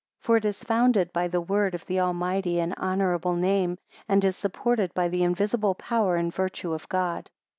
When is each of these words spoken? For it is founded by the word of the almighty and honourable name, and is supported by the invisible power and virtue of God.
For 0.19 0.35
it 0.37 0.45
is 0.45 0.57
founded 0.63 1.13
by 1.13 1.27
the 1.27 1.41
word 1.41 1.75
of 1.75 1.85
the 1.85 1.99
almighty 1.99 2.59
and 2.59 2.73
honourable 2.73 3.35
name, 3.35 3.77
and 4.09 4.25
is 4.25 4.35
supported 4.35 4.91
by 4.95 5.09
the 5.09 5.21
invisible 5.21 5.75
power 5.75 6.15
and 6.15 6.33
virtue 6.33 6.73
of 6.73 6.89
God. 6.89 7.29